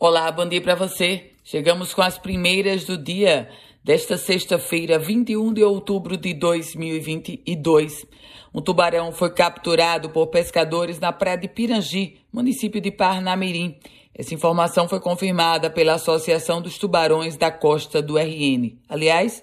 Olá, 0.00 0.30
bom 0.30 0.46
dia 0.46 0.60
para 0.60 0.76
você. 0.76 1.32
Chegamos 1.42 1.92
com 1.92 2.00
as 2.00 2.16
primeiras 2.16 2.84
do 2.84 2.96
dia 2.96 3.48
desta 3.82 4.16
sexta-feira, 4.16 4.96
21 4.96 5.52
de 5.52 5.64
outubro 5.64 6.16
de 6.16 6.32
2022. 6.34 8.06
Um 8.54 8.62
tubarão 8.62 9.10
foi 9.10 9.34
capturado 9.34 10.08
por 10.10 10.28
pescadores 10.28 11.00
na 11.00 11.12
praia 11.12 11.36
de 11.36 11.48
Pirangi, 11.48 12.20
município 12.32 12.80
de 12.80 12.92
Parnamirim. 12.92 13.76
Essa 14.14 14.32
informação 14.32 14.88
foi 14.88 15.00
confirmada 15.00 15.68
pela 15.68 15.94
Associação 15.94 16.62
dos 16.62 16.78
Tubarões 16.78 17.36
da 17.36 17.50
Costa 17.50 18.00
do 18.00 18.16
RN. 18.16 18.78
Aliás, 18.88 19.42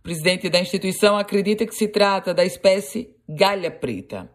o 0.00 0.02
presidente 0.02 0.50
da 0.50 0.58
instituição 0.58 1.16
acredita 1.16 1.64
que 1.64 1.76
se 1.76 1.86
trata 1.86 2.34
da 2.34 2.44
espécie 2.44 3.14
galha 3.28 3.70
preta. 3.70 4.28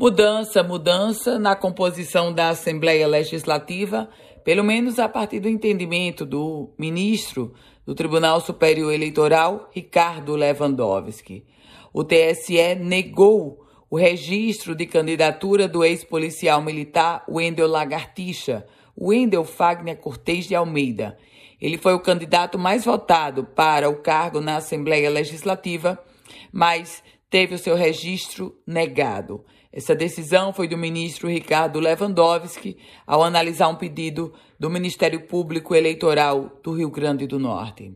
Mudança, 0.00 0.62
mudança 0.62 1.38
na 1.38 1.54
composição 1.54 2.32
da 2.32 2.48
Assembleia 2.48 3.06
Legislativa 3.06 4.08
pelo 4.42 4.64
menos 4.64 4.98
a 4.98 5.06
partir 5.06 5.40
do 5.40 5.46
entendimento 5.46 6.24
do 6.24 6.72
ministro 6.78 7.52
do 7.84 7.94
Tribunal 7.94 8.40
Superior 8.40 8.94
Eleitoral, 8.94 9.68
Ricardo 9.70 10.34
Lewandowski. 10.36 11.44
O 11.92 12.02
TSE 12.02 12.76
negou 12.76 13.66
o 13.90 13.98
registro 13.98 14.74
de 14.74 14.86
candidatura 14.86 15.68
do 15.68 15.84
ex-policial 15.84 16.62
militar 16.62 17.22
Wendel 17.28 17.68
Lagartixa, 17.68 18.66
Wendel 18.98 19.44
Fagner 19.44 19.98
Cortez 19.98 20.46
de 20.46 20.54
Almeida. 20.54 21.18
Ele 21.60 21.76
foi 21.76 21.92
o 21.92 22.00
candidato 22.00 22.58
mais 22.58 22.86
votado 22.86 23.44
para 23.44 23.90
o 23.90 23.96
cargo 23.96 24.40
na 24.40 24.56
Assembleia 24.56 25.10
Legislativa, 25.10 26.02
mas 26.50 27.02
teve 27.30 27.54
o 27.54 27.58
seu 27.58 27.76
registro 27.76 28.58
negado. 28.66 29.44
Essa 29.72 29.94
decisão 29.94 30.52
foi 30.52 30.66
do 30.66 30.76
ministro 30.76 31.28
Ricardo 31.28 31.78
Lewandowski 31.78 32.76
ao 33.06 33.22
analisar 33.22 33.68
um 33.68 33.76
pedido 33.76 34.34
do 34.58 34.68
Ministério 34.68 35.28
Público 35.28 35.72
Eleitoral 35.74 36.58
do 36.60 36.72
Rio 36.72 36.90
Grande 36.90 37.28
do 37.28 37.38
Norte. 37.38 37.94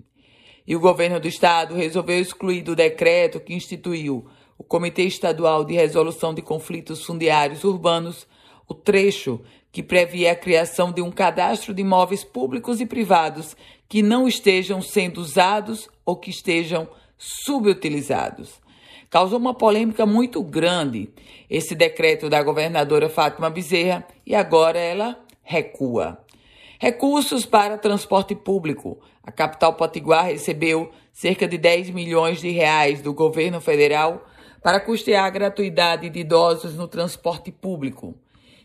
E 0.64 0.76
o 0.76 0.80
governo 0.80 1.18
do 1.18 1.26
estado 1.26 1.74
resolveu 1.74 2.20
excluir 2.20 2.62
do 2.62 2.76
decreto 2.76 3.40
que 3.40 3.52
instituiu 3.52 4.24
o 4.56 4.62
Comitê 4.62 5.02
Estadual 5.02 5.64
de 5.64 5.74
Resolução 5.74 6.32
de 6.32 6.40
Conflitos 6.40 7.04
Fundiários 7.04 7.64
Urbanos 7.64 8.26
o 8.66 8.72
trecho 8.72 9.40
que 9.70 9.82
previa 9.82 10.32
a 10.32 10.36
criação 10.36 10.92
de 10.92 11.02
um 11.02 11.10
cadastro 11.10 11.74
de 11.74 11.82
imóveis 11.82 12.24
públicos 12.24 12.80
e 12.80 12.86
privados 12.86 13.56
que 13.88 14.00
não 14.00 14.26
estejam 14.28 14.80
sendo 14.80 15.18
usados 15.20 15.88
ou 16.06 16.16
que 16.16 16.30
estejam 16.30 16.88
subutilizados 17.18 18.63
causou 19.10 19.38
uma 19.38 19.54
polêmica 19.54 20.04
muito 20.04 20.42
grande 20.42 21.10
esse 21.48 21.74
decreto 21.74 22.28
da 22.28 22.42
governadora 22.42 23.08
Fátima 23.08 23.50
Bezerra 23.50 24.06
e 24.26 24.34
agora 24.34 24.78
ela 24.78 25.18
recua. 25.42 26.18
Recursos 26.78 27.46
para 27.46 27.78
transporte 27.78 28.34
público. 28.34 28.98
A 29.22 29.32
capital 29.32 29.74
potiguar 29.74 30.26
recebeu 30.26 30.90
cerca 31.12 31.46
de 31.46 31.56
10 31.56 31.90
milhões 31.90 32.40
de 32.40 32.50
reais 32.50 33.00
do 33.00 33.14
governo 33.14 33.60
federal 33.60 34.26
para 34.62 34.80
custear 34.80 35.24
a 35.24 35.30
gratuidade 35.30 36.10
de 36.10 36.20
idosos 36.20 36.74
no 36.74 36.88
transporte 36.88 37.52
público. 37.52 38.14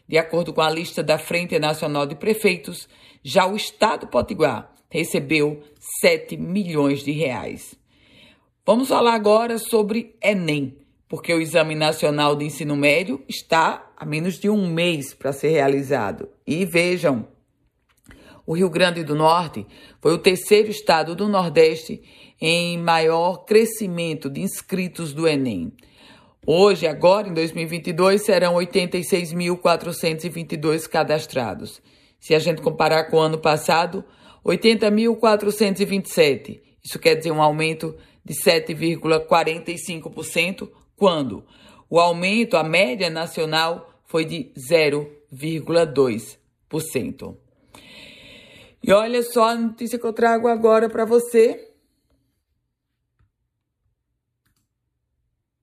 De 0.08 0.18
acordo 0.18 0.52
com 0.54 0.62
a 0.62 0.70
lista 0.70 1.04
da 1.04 1.20
Frente 1.20 1.60
Nacional 1.60 2.08
de 2.08 2.16
Prefeitos, 2.16 2.90
já 3.22 3.46
o 3.46 3.56
estado 3.56 4.08
potiguar 4.08 4.74
recebeu 4.90 5.62
7 6.02 6.36
milhões 6.36 7.04
de 7.04 7.12
reais. 7.12 7.76
Vamos 8.72 8.88
falar 8.88 9.16
agora 9.16 9.58
sobre 9.58 10.16
Enem, 10.24 10.78
porque 11.08 11.34
o 11.34 11.42
Exame 11.42 11.74
Nacional 11.74 12.36
de 12.36 12.46
Ensino 12.46 12.76
Médio 12.76 13.20
está 13.28 13.92
a 13.98 14.06
menos 14.06 14.38
de 14.38 14.48
um 14.48 14.72
mês 14.72 15.12
para 15.12 15.34
ser 15.34 15.50
realizado. 15.50 16.30
E 16.46 16.66
vejam, 16.66 17.28
o 18.46 18.56
Rio 18.56 18.70
Grande 18.70 19.04
do 19.04 19.16
Norte 19.16 19.66
foi 20.00 20.14
o 20.14 20.20
terceiro 20.20 20.70
estado 20.70 21.16
do 21.16 21.28
Nordeste 21.28 22.00
em 22.40 22.78
maior 22.78 23.38
crescimento 23.38 24.30
de 24.30 24.42
inscritos 24.42 25.14
do 25.14 25.28
Enem. 25.28 25.74
Hoje, 26.46 26.86
agora 26.86 27.28
em 27.28 27.34
2022, 27.34 28.24
serão 28.24 28.54
86.422 28.54 30.88
cadastrados. 30.88 31.82
Se 32.20 32.36
a 32.36 32.40
gente 32.40 32.62
comparar 32.62 33.06
com 33.06 33.18
o 33.18 33.22
ano 33.22 33.40
passado, 33.40 34.06
80.427. 34.46 36.69
Isso 36.84 37.00
quer 37.00 37.16
dizer 37.16 37.32
um 37.32 37.42
aumento 37.42 37.96
de 38.24 38.34
7,45%, 38.34 40.70
quando 40.96 41.44
o 41.90 42.00
aumento, 42.00 42.56
a 42.58 42.64
média 42.64 43.10
nacional, 43.10 43.90
foi 44.06 44.24
de 44.26 44.52
0,2%. 44.58 47.36
E 48.82 48.92
olha 48.92 49.22
só 49.24 49.50
a 49.50 49.56
notícia 49.56 50.00
que 50.00 50.06
eu 50.06 50.14
trago 50.14 50.48
agora 50.48 50.90
para 50.90 51.04
você. 51.06 51.69